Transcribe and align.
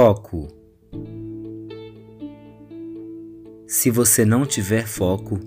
Foco. 0.00 0.46
Se 3.66 3.90
você 3.90 4.24
não 4.24 4.46
tiver 4.46 4.86
foco, 4.86 5.40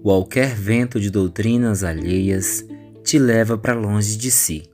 qualquer 0.00 0.54
vento 0.54 1.00
de 1.00 1.10
doutrinas 1.10 1.82
alheias 1.82 2.64
te 3.02 3.18
leva 3.18 3.58
para 3.58 3.74
longe 3.74 4.16
de 4.16 4.30
si. 4.30 4.70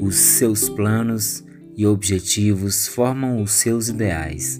Os 0.00 0.16
seus 0.16 0.70
planos 0.70 1.44
e 1.76 1.86
objetivos 1.86 2.88
formam 2.88 3.42
os 3.42 3.50
seus 3.50 3.90
ideais 3.90 4.58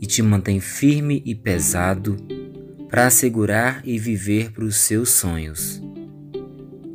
e 0.00 0.06
te 0.08 0.22
mantém 0.24 0.58
firme 0.58 1.22
e 1.24 1.36
pesado 1.36 2.16
para 2.88 3.06
assegurar 3.06 3.80
e 3.84 3.96
viver 3.96 4.50
para 4.50 4.64
os 4.64 4.74
seus 4.74 5.10
sonhos 5.10 5.80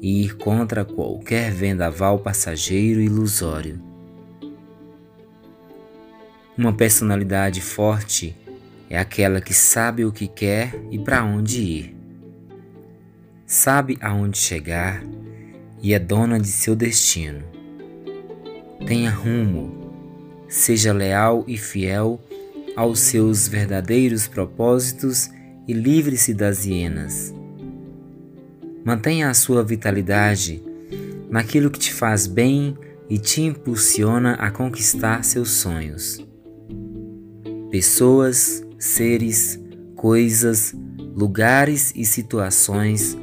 e 0.01 0.23
ir 0.23 0.37
contra 0.37 0.85
qualquer 0.85 1.51
vendaval 1.51 2.19
passageiro 2.19 3.01
ilusório. 3.01 3.81
Uma 6.57 6.73
personalidade 6.73 7.61
forte 7.61 8.35
é 8.89 8.97
aquela 8.97 9.41
que 9.41 9.53
sabe 9.53 10.05
o 10.05 10.11
que 10.11 10.27
quer 10.27 10.73
e 10.89 10.97
para 10.97 11.23
onde 11.23 11.61
ir. 11.61 11.95
Sabe 13.45 13.97
aonde 14.01 14.37
chegar 14.37 15.03
e 15.81 15.93
é 15.93 15.99
dona 15.99 16.39
de 16.39 16.47
seu 16.47 16.75
destino. 16.75 17.43
Tenha 18.85 19.11
rumo, 19.11 19.93
seja 20.47 20.93
leal 20.93 21.43
e 21.47 21.57
fiel 21.57 22.19
aos 22.75 22.99
seus 22.99 23.47
verdadeiros 23.47 24.27
propósitos 24.27 25.29
e 25.67 25.73
livre-se 25.73 26.33
das 26.33 26.65
hienas. 26.65 27.36
Mantenha 28.87 29.29
a 29.29 29.33
sua 29.33 29.65
vitalidade 29.65 30.63
naquilo 31.29 31.69
que 31.69 31.77
te 31.77 31.93
faz 31.93 32.25
bem 32.25 32.77
e 33.09 33.17
te 33.17 33.41
impulsiona 33.41 34.35
a 34.35 34.49
conquistar 34.49 35.25
seus 35.25 35.51
sonhos. 35.51 36.25
Pessoas, 37.69 38.65
seres, 38.79 39.59
coisas, 39.93 40.73
lugares 41.13 41.91
e 41.97 42.05
situações 42.05 43.17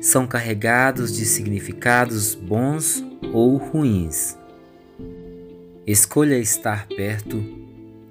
são 0.00 0.26
carregados 0.26 1.16
de 1.16 1.24
significados 1.24 2.34
bons 2.34 3.00
ou 3.32 3.58
ruins. 3.58 4.36
Escolha 5.86 6.36
estar 6.36 6.88
perto, 6.88 7.40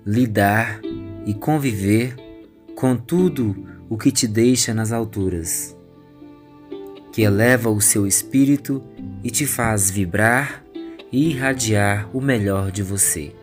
lidar 0.05 0.79
e 1.25 1.33
conviver 1.33 2.15
com 2.73 2.95
tudo 2.95 3.53
o 3.89 3.97
que 3.97 4.13
te 4.13 4.25
deixa 4.29 4.73
nas 4.73 4.93
alturas 4.93 5.74
que 7.15 7.21
eleva 7.21 7.69
o 7.69 7.79
seu 7.79 8.05
espírito 8.05 8.83
e 9.23 9.31
te 9.31 9.47
faz 9.47 9.89
vibrar 9.89 10.61
e 11.09 11.29
irradiar 11.29 12.09
o 12.11 12.19
melhor 12.19 12.71
de 12.71 12.83
você. 12.83 13.33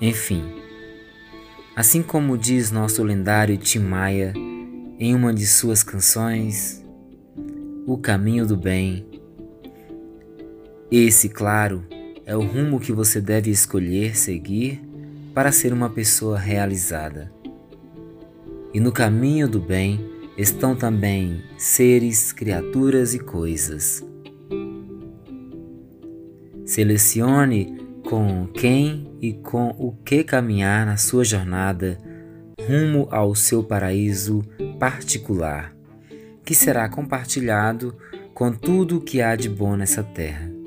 Enfim, 0.00 0.42
assim 1.76 2.02
como 2.02 2.36
diz 2.36 2.72
nosso 2.72 3.04
lendário 3.04 3.56
Tim 3.56 3.78
Maia 3.78 4.32
em 4.98 5.14
uma 5.14 5.32
de 5.32 5.46
suas 5.46 5.84
canções, 5.84 6.84
O 7.86 7.96
Caminho 7.96 8.44
do 8.44 8.56
Bem, 8.56 9.06
esse, 10.90 11.28
claro, 11.28 11.86
é 12.26 12.36
o 12.36 12.40
rumo 12.40 12.80
que 12.80 12.90
você 12.90 13.20
deve 13.20 13.48
escolher 13.48 14.18
seguir 14.18 14.82
para 15.32 15.52
ser 15.52 15.72
uma 15.72 15.88
pessoa 15.88 16.36
realizada. 16.36 17.32
E 18.74 18.80
no 18.80 18.90
caminho 18.90 19.48
do 19.48 19.60
bem, 19.60 20.17
estão 20.38 20.76
também 20.76 21.42
seres, 21.58 22.32
criaturas 22.32 23.12
e 23.12 23.18
coisas. 23.18 24.06
Selecione 26.64 27.76
com 28.08 28.46
quem 28.46 29.12
e 29.20 29.32
com 29.32 29.70
o 29.70 29.92
que 30.04 30.22
caminhar 30.22 30.86
na 30.86 30.96
sua 30.96 31.24
jornada 31.24 31.98
rumo 32.68 33.08
ao 33.10 33.34
seu 33.34 33.64
paraíso 33.64 34.44
particular, 34.78 35.74
que 36.44 36.54
será 36.54 36.88
compartilhado 36.88 37.96
com 38.32 38.52
tudo 38.52 38.98
o 38.98 39.00
que 39.00 39.20
há 39.20 39.34
de 39.34 39.48
bom 39.48 39.76
nessa 39.76 40.02
terra. 40.02 40.57